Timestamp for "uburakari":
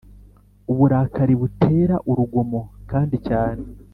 0.71-1.33